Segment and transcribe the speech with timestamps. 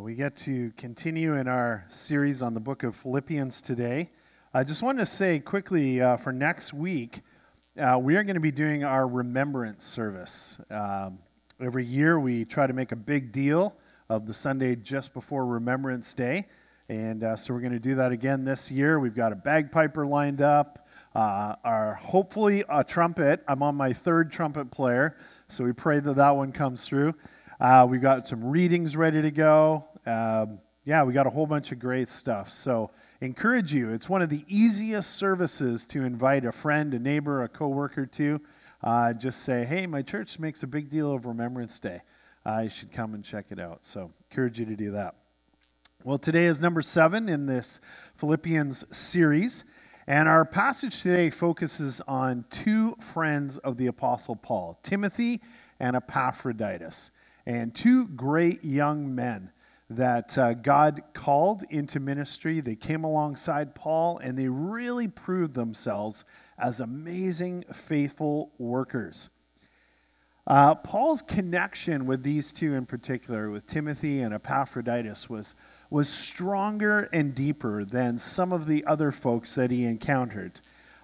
[0.00, 4.08] We get to continue in our series on the book of Philippians today.
[4.54, 7.20] I just wanted to say quickly uh, for next week,
[7.78, 10.58] uh, we are going to be doing our remembrance service.
[10.70, 11.18] Um,
[11.60, 13.74] every year, we try to make a big deal
[14.08, 16.46] of the Sunday just before Remembrance Day.
[16.88, 18.98] And uh, so we're going to do that again this year.
[19.00, 23.44] We've got a bagpiper lined up, uh, our hopefully a trumpet.
[23.46, 27.14] I'm on my third trumpet player, so we pray that that one comes through.
[27.60, 29.84] Uh, we've got some readings ready to go.
[30.06, 32.50] Um, yeah, we got a whole bunch of great stuff.
[32.50, 33.90] So, encourage you.
[33.90, 38.40] It's one of the easiest services to invite a friend, a neighbor, a coworker to.
[38.82, 42.00] Uh, just say, hey, my church makes a big deal of Remembrance Day.
[42.46, 43.84] Uh, should come and check it out.
[43.84, 45.16] So, encourage you to do that.
[46.02, 47.80] Well, today is number seven in this
[48.16, 49.64] Philippians series.
[50.06, 55.40] And our passage today focuses on two friends of the Apostle Paul, Timothy
[55.78, 57.10] and Epaphroditus
[57.46, 59.50] and two great young men
[59.90, 62.60] that uh, God called into ministry.
[62.60, 66.24] They came alongside Paul and they really proved themselves
[66.56, 69.30] as amazing, faithful workers.
[70.46, 75.54] Uh, Paul's connection with these two in particular, with Timothy and Epaphroditus, was,
[75.90, 80.60] was stronger and deeper than some of the other folks that he encountered.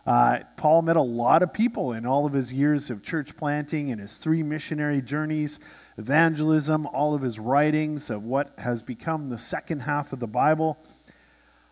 [0.07, 3.91] Uh, Paul met a lot of people in all of his years of church planting
[3.91, 5.59] and his three missionary journeys
[5.99, 10.79] evangelism, all of his writings of what has become the second half of the Bible.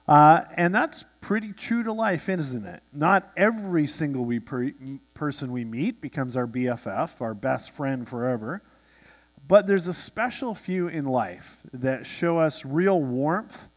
[0.06, 2.83] Uh, and that's pretty true to life, isn't it?
[2.92, 4.72] Not every single we per-
[5.14, 8.62] person we meet becomes our BFF, our best friend forever.
[9.47, 13.69] But there's a special few in life that show us real warmth.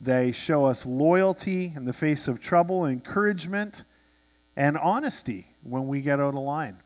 [0.00, 3.84] They show us loyalty in the face of trouble, encouragement,
[4.54, 6.78] and honesty when we get out of line.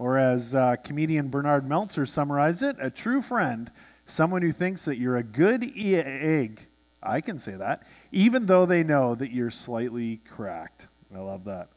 [0.00, 3.70] Or as uh, comedian Bernard Meltzer summarized it, a true friend,
[4.06, 6.68] someone who thinks that you're a good e- egg,
[7.02, 10.88] I can say that, even though they know that you're slightly cracked.
[11.14, 11.68] I love that.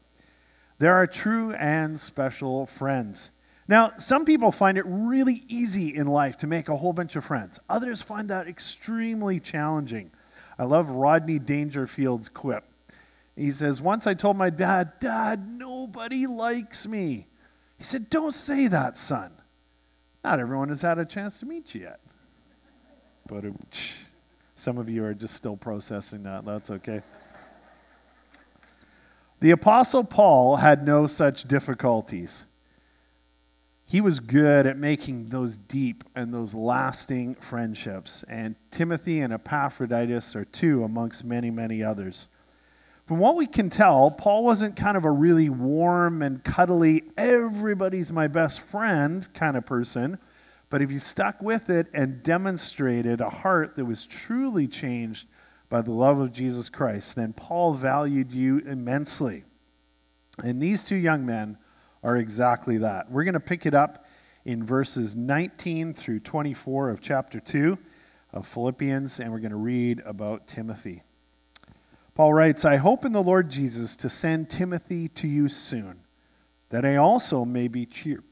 [0.78, 3.30] There are true and special friends.
[3.68, 7.26] Now, some people find it really easy in life to make a whole bunch of
[7.26, 7.60] friends.
[7.68, 10.10] Others find that extremely challenging.
[10.58, 12.64] I love Rodney Dangerfield's quip.
[13.36, 17.26] He says, Once I told my dad, Dad, nobody likes me.
[17.78, 19.32] He said, Don't say that, son.
[20.22, 22.00] Not everyone has had a chance to meet you yet.
[23.26, 23.44] But
[24.54, 26.44] some of you are just still processing that.
[26.44, 27.02] That's okay.
[29.40, 32.46] The Apostle Paul had no such difficulties.
[33.86, 38.24] He was good at making those deep and those lasting friendships.
[38.28, 42.30] And Timothy and Epaphroditus are two amongst many, many others.
[43.06, 48.10] From what we can tell, Paul wasn't kind of a really warm and cuddly, everybody's
[48.10, 50.18] my best friend kind of person.
[50.70, 55.28] But if you stuck with it and demonstrated a heart that was truly changed
[55.68, 59.44] by the love of Jesus Christ, then Paul valued you immensely.
[60.42, 61.58] And these two young men
[62.02, 63.10] are exactly that.
[63.10, 64.06] We're going to pick it up
[64.46, 67.76] in verses 19 through 24 of chapter 2
[68.32, 71.02] of Philippians, and we're going to read about Timothy.
[72.14, 76.00] Paul writes, I hope in the Lord Jesus to send Timothy to you soon,
[76.70, 78.22] that I also may be cheered.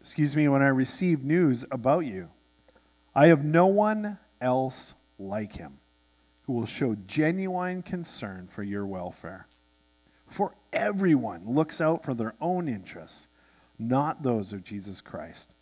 [0.00, 2.30] Excuse me, when I receive news about you.
[3.14, 5.78] I have no one else like him
[6.42, 9.46] who will show genuine concern for your welfare.
[10.26, 13.28] For everyone looks out for their own interests,
[13.78, 15.54] not those of Jesus Christ.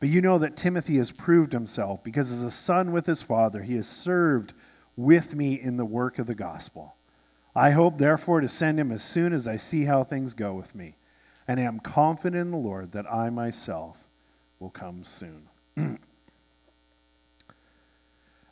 [0.00, 3.62] But you know that Timothy has proved himself because as a son with his father,
[3.62, 4.54] he has served
[4.96, 6.96] with me in the work of the gospel.
[7.54, 10.74] I hope, therefore, to send him as soon as I see how things go with
[10.74, 10.96] me,
[11.46, 14.08] and am confident in the Lord that I myself
[14.58, 15.48] will come soon.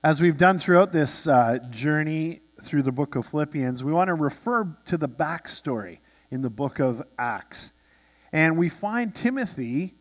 [0.05, 4.15] as we've done throughout this uh, journey through the book of Philippians, we want to
[4.15, 5.99] refer to the backstory
[6.31, 7.73] in the book of Acts.
[8.33, 9.95] And we find Timothy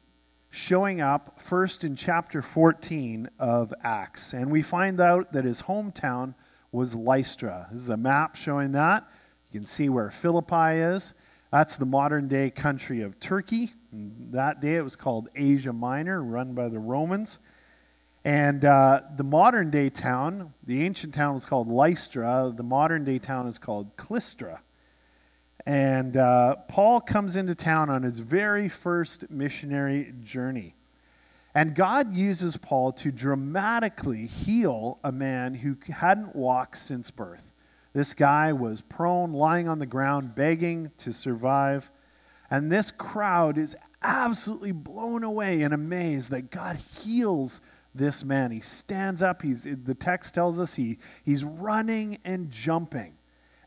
[0.49, 4.33] showing up first in chapter 14 of Acts.
[4.33, 6.35] And we find out that his hometown
[6.71, 7.67] was Lystra.
[7.71, 9.07] This is a map showing that.
[9.51, 11.13] You can see where Philippi is.
[11.51, 13.73] That's the modern day country of Turkey.
[13.91, 17.39] And that day it was called Asia Minor, run by the Romans.
[18.23, 22.53] And uh, the modern day town, the ancient town was called Lystra.
[22.55, 24.61] The modern day town is called Clystra.
[25.65, 30.75] And uh, Paul comes into town on his very first missionary journey.
[31.59, 37.51] And God uses Paul to dramatically heal a man who hadn't walked since birth.
[37.91, 41.91] This guy was prone, lying on the ground, begging to survive.
[42.49, 47.59] And this crowd is absolutely blown away and amazed that God heals
[47.93, 48.51] this man.
[48.51, 49.41] He stands up.
[49.41, 53.15] He's, the text tells us he, he's running and jumping.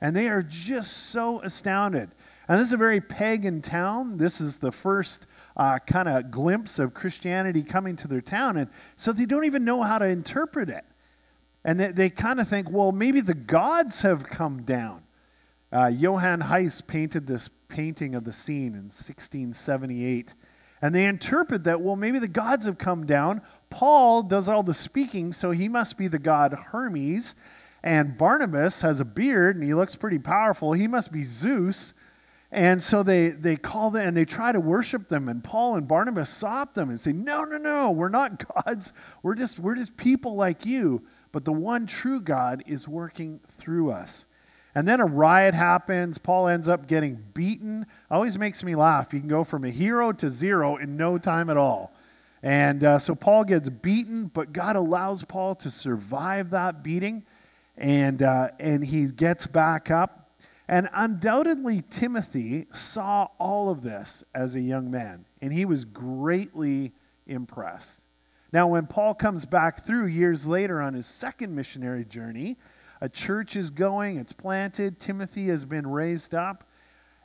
[0.00, 2.10] And they are just so astounded.
[2.48, 4.16] And this is a very pagan town.
[4.16, 5.26] This is the first
[5.56, 8.56] uh, kind of glimpse of Christianity coming to their town.
[8.56, 10.84] And so they don't even know how to interpret it.
[11.64, 15.02] And they, they kind of think, well, maybe the gods have come down.
[15.72, 20.34] Uh, Johann Heiss painted this painting of the scene in 1678.
[20.82, 23.40] And they interpret that, well, maybe the gods have come down.
[23.70, 27.36] Paul does all the speaking, so he must be the god Hermes.
[27.84, 30.72] And Barnabas has a beard and he looks pretty powerful.
[30.72, 31.94] He must be Zeus.
[32.52, 35.30] And so they, they call them and they try to worship them.
[35.30, 38.92] And Paul and Barnabas stop them and say, No, no, no, we're not gods.
[39.22, 41.02] We're just, we're just people like you.
[41.32, 44.26] But the one true God is working through us.
[44.74, 46.18] And then a riot happens.
[46.18, 47.86] Paul ends up getting beaten.
[48.10, 49.14] Always makes me laugh.
[49.14, 51.92] You can go from a hero to zero in no time at all.
[52.42, 57.24] And uh, so Paul gets beaten, but God allows Paul to survive that beating.
[57.78, 60.21] And, uh, and he gets back up.
[60.68, 66.92] And undoubtedly, Timothy saw all of this as a young man, and he was greatly
[67.26, 68.06] impressed.
[68.52, 72.58] Now, when Paul comes back through years later on his second missionary journey,
[73.00, 76.68] a church is going, it's planted, Timothy has been raised up.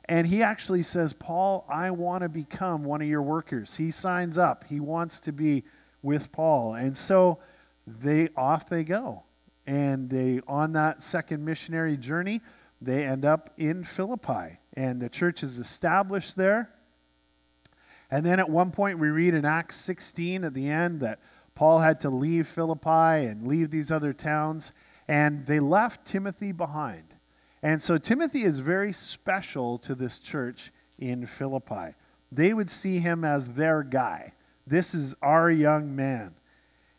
[0.08, 3.76] And he actually says, Paul, I want to become one of your workers.
[3.76, 4.64] He signs up.
[4.64, 5.64] He wants to be
[6.02, 6.74] with Paul.
[6.74, 7.38] And so
[7.86, 9.24] they off they go.
[9.66, 12.40] And they on that second missionary journey,
[12.80, 14.58] they end up in Philippi.
[14.74, 16.70] And the church is established there.
[18.10, 21.20] And then at one point we read in Acts 16 at the end that
[21.54, 24.72] Paul had to leave Philippi and leave these other towns
[25.08, 27.14] and they left Timothy behind.
[27.62, 31.94] And so Timothy is very special to this church in Philippi.
[32.30, 34.34] They would see him as their guy.
[34.66, 36.34] This is our young man.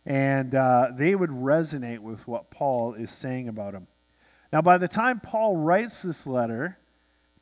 [0.05, 3.87] And uh, they would resonate with what Paul is saying about him.
[4.51, 6.77] Now, by the time Paul writes this letter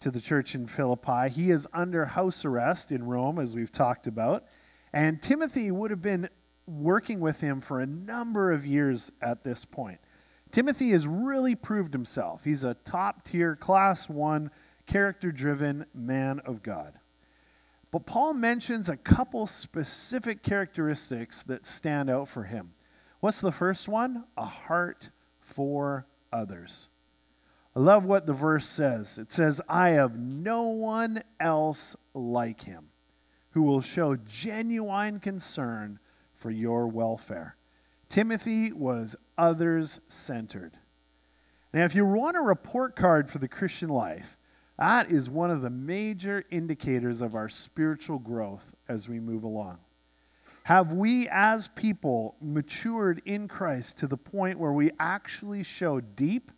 [0.01, 4.07] to the church in Philippi, he is under house arrest in Rome, as we've talked
[4.07, 4.43] about.
[4.91, 6.29] And Timothy would have been
[6.65, 9.99] working with him for a number of years at this point.
[10.51, 12.43] Timothy has really proved himself.
[12.43, 14.51] He's a top tier, class one,
[14.85, 16.99] character driven man of God.
[17.91, 22.73] But Paul mentions a couple specific characteristics that stand out for him.
[23.21, 24.25] What's the first one?
[24.37, 26.89] A heart for others.
[27.77, 29.19] I love what the verse says.
[29.19, 32.87] It says, I have no one else like him
[33.51, 35.99] who will show genuine concern
[36.33, 37.55] for your welfare.
[38.09, 40.79] Timothy was others centered.
[41.71, 44.37] Now, if you want a report card for the Christian life,
[44.79, 49.77] that is one of the major indicators of our spiritual growth as we move along.
[50.63, 56.51] Have we as people matured in Christ to the point where we actually show deep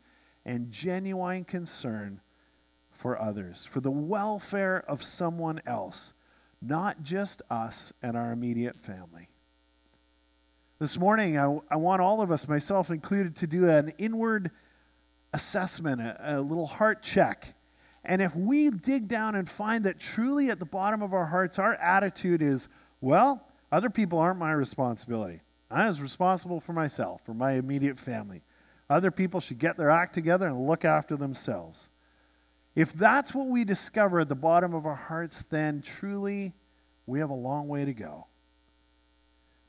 [0.50, 2.22] and genuine concern
[2.90, 6.14] for others, for the welfare of someone else,
[6.60, 9.30] not just us and our immediate family?
[10.80, 14.50] This morning, I, I want all of us, myself included, to do an inward
[15.34, 17.54] assessment, a, a little heart check.
[18.04, 21.60] And if we dig down and find that truly at the bottom of our hearts,
[21.60, 22.70] our attitude is,
[23.02, 25.42] well, other people aren't my responsibility.
[25.70, 28.42] I was responsible for myself, for my immediate family.
[28.90, 31.90] Other people should get their act together and look after themselves.
[32.76, 36.54] If that's what we discover at the bottom of our hearts, then truly
[37.06, 38.28] we have a long way to go.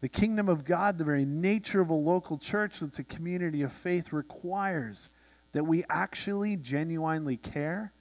[0.00, 3.72] The kingdom of God, the very nature of a local church that's a community of
[3.72, 5.10] faith, requires
[5.52, 7.92] that we actually genuinely care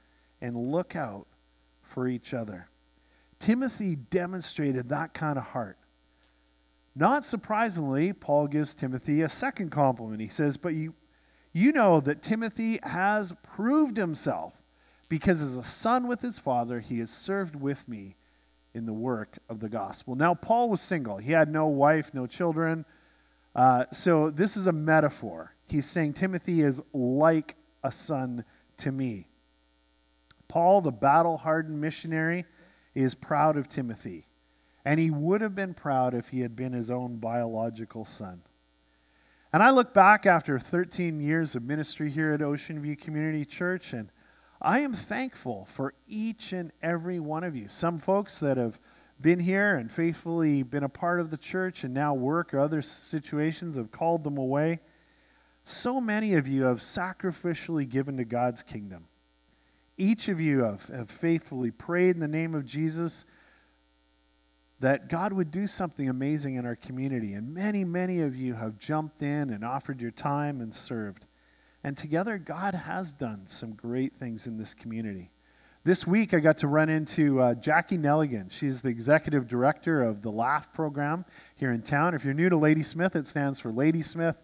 [0.41, 1.27] and look out
[1.81, 2.69] for each other.
[3.39, 5.77] Timothy demonstrated that kind of heart.
[6.95, 10.21] Not surprisingly, Paul gives Timothy a second compliment.
[10.21, 10.93] He says, But you,
[11.51, 14.53] you know that Timothy has proved himself
[15.07, 18.15] because as a son with his father, he has served with me
[18.73, 20.15] in the work of the gospel.
[20.15, 22.85] Now, Paul was single, he had no wife, no children.
[23.55, 25.55] Uh, so, this is a metaphor.
[25.67, 28.45] He's saying Timothy is like a son
[28.77, 29.27] to me.
[30.47, 32.45] Paul, the battle hardened missionary,
[32.93, 34.27] is proud of Timothy.
[34.85, 38.41] And he would have been proud if he had been his own biological son.
[39.51, 43.93] And I look back after 13 years of ministry here at Ocean View Community Church,
[43.93, 44.11] and
[44.61, 47.67] I am thankful for each and every one of you.
[47.67, 48.79] Some folks that have
[49.19, 52.83] been here and faithfully been a part of the church and now work or other
[52.83, 54.81] situations have called them away.
[55.63, 59.07] So many of you have sacrificially given to God's kingdom.
[59.97, 63.25] Each of you have, have faithfully prayed in the name of Jesus
[64.79, 67.33] that God would do something amazing in our community.
[67.33, 71.25] And many, many of you have jumped in and offered your time and served.
[71.83, 75.31] And together, God has done some great things in this community.
[75.85, 78.51] This week, I got to run into uh, Jackie Nelligan.
[78.51, 81.23] She's the executive director of the LaFF program
[81.55, 82.13] here in town.
[82.13, 84.35] If you're new to Ladysmith, it stands for Ladysmith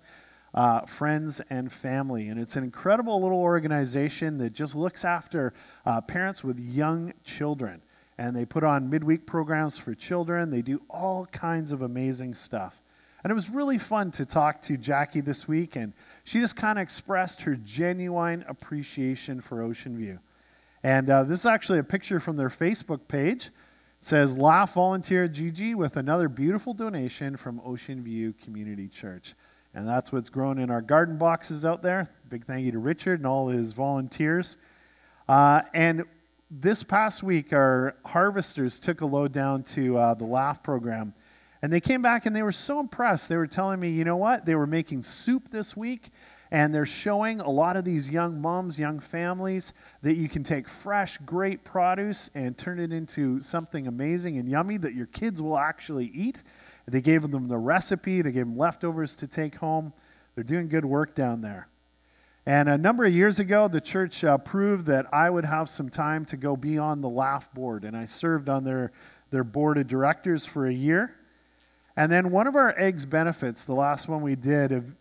[0.53, 2.29] uh, Friends and Family.
[2.29, 5.53] And it's an incredible little organization that just looks after
[5.85, 7.81] uh, parents with young children.
[8.17, 12.81] And they put on midweek programs for children, they do all kinds of amazing stuff.
[13.23, 15.93] And it was really fun to talk to Jackie this week, and
[16.25, 20.19] she just kind of expressed her genuine appreciation for Ocean View.
[20.83, 23.47] And uh, this is actually a picture from their Facebook page.
[23.47, 23.51] It
[24.01, 29.33] says, LaFF Volunteer Gigi with another beautiful donation from Ocean View Community Church.
[29.73, 32.07] And that's what's grown in our garden boxes out there.
[32.29, 34.57] Big thank you to Richard and all his volunteers.
[35.27, 36.03] Uh, and
[36.49, 41.13] this past week, our harvesters took a load down to uh, the LaFF program
[41.65, 43.27] and they came back and they were so impressed.
[43.27, 44.45] They were telling me, you know what?
[44.45, 46.09] They were making soup this week,
[46.51, 49.73] and they're showing a lot of these young moms, young families,
[50.03, 54.77] that you can take fresh, great produce and turn it into something amazing and yummy
[54.77, 56.43] that your kids will actually eat.
[56.87, 59.91] They gave them the recipe, they gave them leftovers to take home.
[60.35, 61.67] They're doing good work down there.
[62.47, 65.89] And a number of years ago, the church uh, proved that I would have some
[65.89, 68.91] time to go be on the LaFF board, and I served on their,
[69.31, 71.15] their board of directors for a year.
[71.97, 74.95] And then one of our eggs benefits, the last one we did, of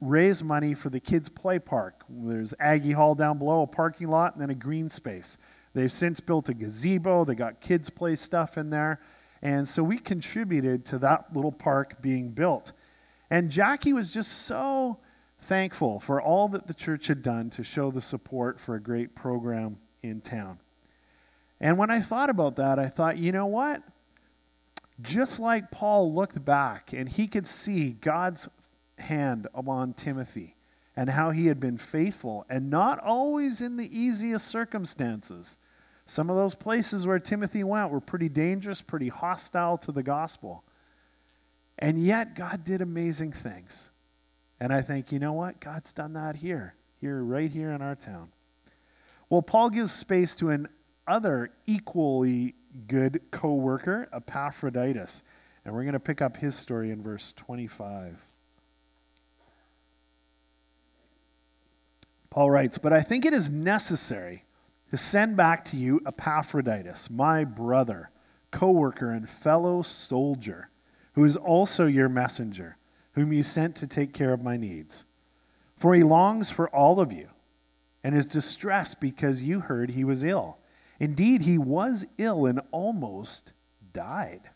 [0.00, 2.04] raise money for the kids' play park.
[2.08, 5.36] There's Aggie Hall down below, a parking lot, and then a green space.
[5.72, 7.24] They've since built a gazebo.
[7.24, 9.00] They got kids' play stuff in there.
[9.42, 12.72] And so we contributed to that little park being built.
[13.30, 14.98] And Jackie was just so
[15.44, 19.14] thankful for all that the church had done to show the support for a great
[19.14, 20.58] program in town.
[21.60, 23.82] And when I thought about that, I thought, you know what?
[25.00, 28.48] Just like Paul looked back and he could see God's
[28.98, 30.56] hand upon Timothy
[30.96, 35.58] and how he had been faithful and not always in the easiest circumstances.
[36.06, 40.64] Some of those places where Timothy went were pretty dangerous, pretty hostile to the gospel.
[41.78, 43.90] And yet, God did amazing things.
[44.64, 45.60] And I think, you know what?
[45.60, 48.30] God's done that here, here, right here in our town.
[49.28, 50.68] Well, Paul gives space to an
[51.06, 52.54] other equally
[52.88, 55.22] good co worker, Epaphroditus.
[55.66, 58.24] And we're going to pick up his story in verse 25.
[62.30, 64.44] Paul writes, But I think it is necessary
[64.90, 68.08] to send back to you Epaphroditus, my brother,
[68.50, 70.70] co worker, and fellow soldier,
[71.12, 72.78] who is also your messenger,
[73.14, 75.04] whom you sent to take care of my needs.
[75.76, 77.28] For he longs for all of you
[78.02, 80.58] and is distressed because you heard he was ill.
[81.00, 83.52] Indeed, he was ill and almost
[83.92, 84.50] died.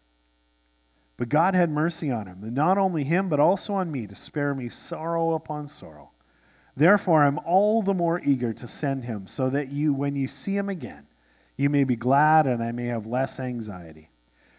[1.17, 4.15] But God had mercy on him, and not only him, but also on me, to
[4.15, 6.11] spare me sorrow upon sorrow.
[6.77, 10.57] Therefore, I'm all the more eager to send him, so that you, when you see
[10.57, 11.09] him again,
[11.57, 14.11] you may be glad and I may have less anxiety.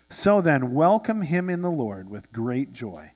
[0.09, 3.13] So then, welcome him in the Lord with great joy.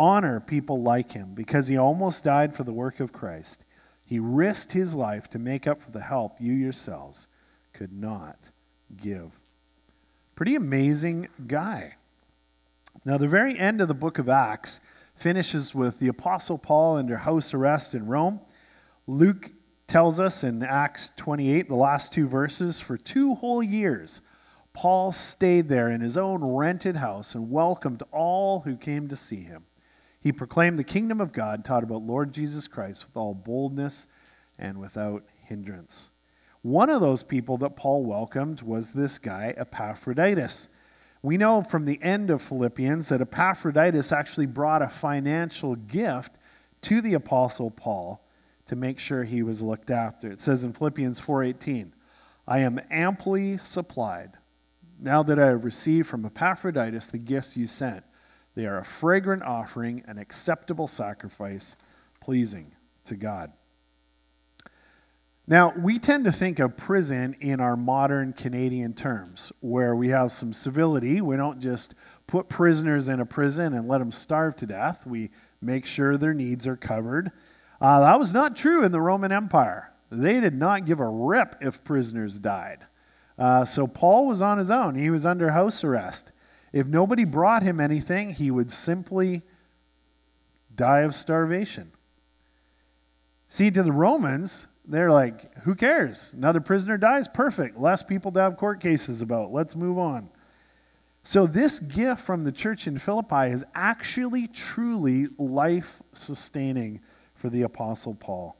[0.00, 3.66] Honor people like him, because he almost died for the work of Christ.
[4.02, 7.28] He risked his life to make up for the help you yourselves
[7.74, 8.50] could not
[8.96, 9.38] give.
[10.34, 11.96] Pretty amazing guy.
[13.04, 14.80] Now, the very end of the book of Acts
[15.14, 18.40] finishes with the Apostle Paul under house arrest in Rome.
[19.06, 19.50] Luke
[19.86, 24.22] tells us in Acts 28, the last two verses, for two whole years,
[24.72, 29.42] Paul stayed there in his own rented house and welcomed all who came to see
[29.42, 29.64] him.
[30.20, 34.06] He proclaimed the kingdom of God, taught about Lord Jesus Christ with all boldness
[34.58, 36.10] and without hindrance.
[36.62, 40.68] One of those people that Paul welcomed was this guy, Epaphroditus.
[41.22, 46.38] We know from the end of Philippians that Epaphroditus actually brought a financial gift
[46.82, 48.22] to the apostle Paul
[48.66, 50.30] to make sure he was looked after.
[50.30, 51.94] It says in Philippians 4:18,
[52.46, 54.32] "I am amply supplied
[54.98, 58.04] now that I have received from Epaphroditus the gifts you sent.
[58.60, 61.76] They are a fragrant offering, an acceptable sacrifice,
[62.20, 62.72] pleasing
[63.06, 63.52] to God."
[65.46, 70.30] Now, we tend to think of prison in our modern Canadian terms, where we have
[70.30, 71.22] some civility.
[71.22, 71.94] We don't just
[72.26, 75.06] put prisoners in a prison and let them starve to death.
[75.06, 75.30] We
[75.62, 77.32] make sure their needs are covered.
[77.80, 79.90] Uh, that was not true in the Roman Empire.
[80.10, 82.84] They did not give a rip if prisoners died.
[83.38, 84.96] Uh, so Paul was on his own.
[84.96, 86.32] He was under house arrest.
[86.72, 89.42] If nobody brought him anything, he would simply
[90.74, 91.92] die of starvation.
[93.48, 96.32] See, to the Romans, they're like, who cares?
[96.32, 97.26] Another prisoner dies?
[97.28, 97.78] Perfect.
[97.78, 99.52] Less people to have court cases about.
[99.52, 100.28] Let's move on.
[101.22, 107.00] So, this gift from the church in Philippi is actually truly life sustaining
[107.34, 108.56] for the Apostle Paul.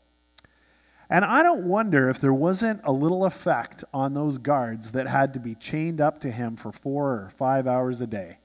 [1.12, 5.34] And I don't wonder if there wasn't a little effect on those guards that had
[5.34, 8.38] to be chained up to him for four or five hours a day.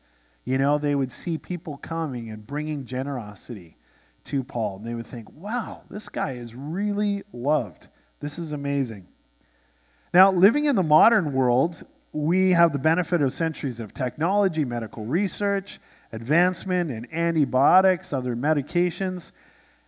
[0.44, 3.78] You know, they would see people coming and bringing generosity
[4.26, 7.88] to Paul, and they would think, wow, this guy is really loved.
[8.20, 9.08] This is amazing.
[10.12, 15.06] Now, living in the modern world, we have the benefit of centuries of technology, medical
[15.06, 15.80] research,
[16.12, 19.32] advancement in antibiotics, other medications.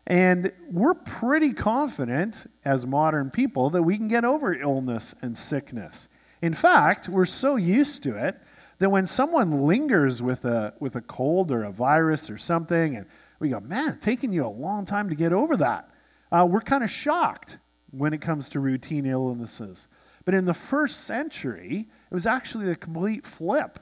[0.08, 6.08] And we're pretty confident as modern people that we can get over illness and sickness.
[6.42, 8.38] In fact, we're so used to it
[8.80, 13.06] that when someone lingers with a, with a cold or a virus or something, and
[13.40, 15.90] we go, man, it's taking you a long time to get over that,
[16.32, 17.58] uh, we're kind of shocked
[17.92, 19.90] when it comes to routine illnesses.
[20.24, 23.80] But in the first century, it was actually the complete flip.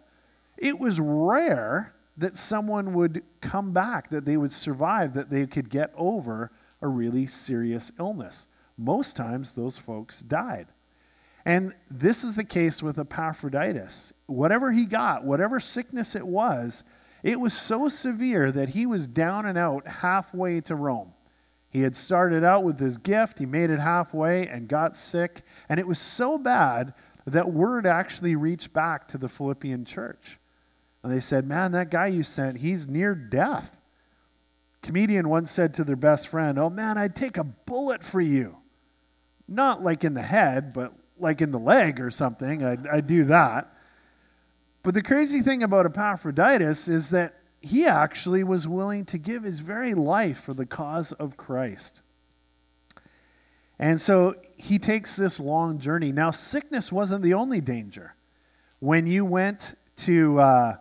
[0.57, 5.69] It was rare that someone would come back, that they would survive, that they could
[5.69, 8.47] get over a really serious illness.
[8.77, 10.67] Most times, those folks died.
[11.45, 14.13] And this is the case with Epaphroditus.
[14.25, 16.83] Whatever he got, whatever sickness it was,
[17.21, 21.13] it was so severe that he was down and out halfway to Rome.
[21.69, 25.41] He had started out with his gift, he made it halfway and got sick.
[25.67, 26.93] And it was so bad
[27.25, 30.39] that word actually reached back to the Philippian church.
[31.05, 33.77] And they said, Man, that guy you sent, he's near death.
[34.81, 38.57] comedian once said to their best friend, Oh man, I'd take a bullet for you.
[39.47, 42.65] Not like in the head, but like in the leg or something.
[42.65, 43.71] I'd, I'd do that.
[44.81, 49.59] But the crazy thing about Epaphroditus is that he actually was willing to give his
[49.59, 52.01] very life for the cause of Christ.
[53.77, 56.11] And so he takes this long journey.
[56.11, 58.15] Now, sickness wasn't the only danger.
[58.79, 60.75] When you went to uh,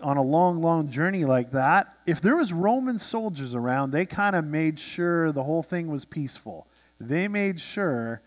[0.00, 4.34] on a long, long journey like that, if there was Roman soldiers around, they kind
[4.34, 6.66] of made sure the whole thing was peaceful.
[6.98, 8.22] They made sure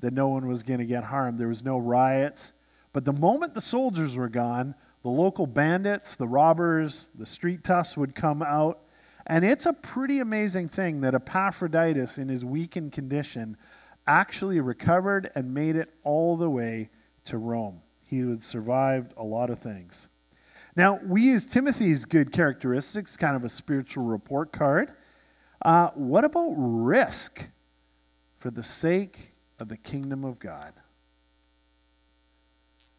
[0.00, 1.38] that no one was going to get harmed.
[1.38, 2.52] There was no riots.
[2.92, 7.96] But the moment the soldiers were gone, the local bandits, the robbers, the street toughs
[7.96, 8.80] would come out.
[9.26, 13.56] And it's a pretty amazing thing that Epaphroditus, in his weakened condition,
[14.06, 16.90] actually recovered and made it all the way
[17.24, 17.80] to Rome.
[18.04, 20.08] He had survived a lot of things.
[20.76, 24.92] Now, we use Timothy's good characteristics, kind of a spiritual report card.
[25.62, 27.46] Uh, what about risk
[28.38, 30.72] for the sake of the kingdom of God?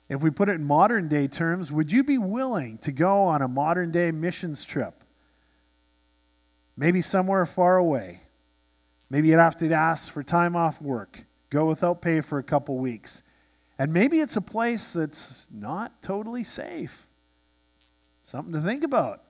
[0.08, 3.42] If we put it in modern day terms, would you be willing to go on
[3.42, 5.04] a modern day missions trip?
[6.78, 8.22] Maybe somewhere far away.
[9.10, 12.78] Maybe you'd have to ask for time off work, go without pay for a couple
[12.78, 13.24] weeks.
[13.78, 17.05] And maybe it's a place that's not totally safe.
[18.26, 19.22] Something to think about.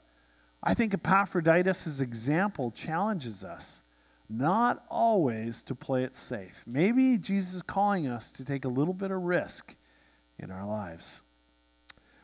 [0.64, 3.82] I think Epaphroditus' example challenges us
[4.30, 6.64] not always to play it safe.
[6.66, 9.76] Maybe Jesus is calling us to take a little bit of risk
[10.40, 11.22] in our lives.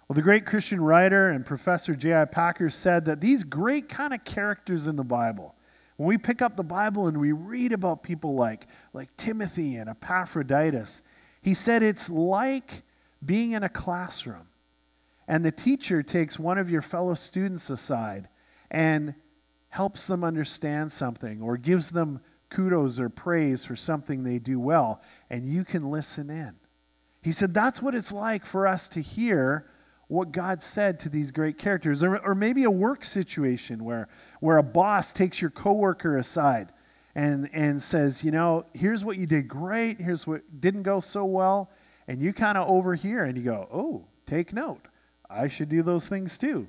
[0.08, 2.26] Well, the great Christian writer and professor J.I.
[2.26, 5.56] Packer said that these great kind of characters in the Bible,
[5.98, 9.90] when we pick up the Bible and we read about people like, like Timothy and
[9.90, 11.04] Epaphroditus,
[11.42, 12.84] he said it's like
[13.24, 14.48] being in a classroom
[15.32, 18.28] and the teacher takes one of your fellow students aside
[18.70, 19.16] and
[19.70, 25.02] helps them understand something or gives them kudos or praise for something they do well,
[25.30, 26.56] and you can listen in.
[27.22, 29.68] He said that's what it's like for us to hear
[30.10, 32.04] what God said to these great characters.
[32.04, 34.10] Or, or maybe a work situation where,
[34.42, 36.74] where a boss takes your coworker aside
[37.16, 41.24] and, and says, you know, here's what you did great, here's what didn't go so
[41.24, 41.70] well,
[42.10, 44.90] and you kind of overhear and you go, oh, take note.
[45.32, 46.68] I should do those things too.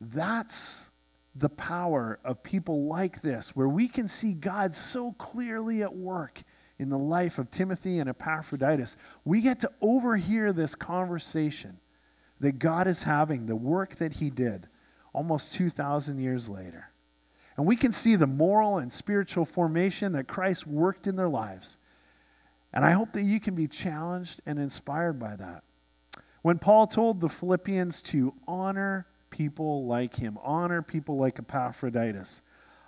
[0.00, 0.90] That's
[1.34, 6.42] the power of people like this, where we can see God so clearly at work
[6.78, 8.96] in the life of Timothy and Epaphroditus.
[9.24, 11.78] We get to overhear this conversation
[12.40, 14.68] that God is having, the work that He did
[15.12, 16.90] almost 2,000 years later.
[17.56, 21.78] And we can see the moral and spiritual formation that Christ worked in their lives.
[22.72, 25.64] And I hope that you can be challenged and inspired by that.
[26.46, 32.42] When Paul told the Philippians to honor people like him, honor people like Epaphroditus,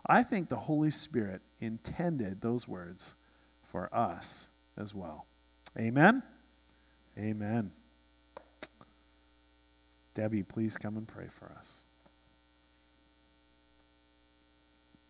[0.06, 3.16] I think the Holy Spirit intended those words
[3.64, 5.26] for us as well.
[5.76, 6.22] Amen?
[7.18, 7.72] Amen.
[10.14, 11.78] Debbie, please come and pray for us.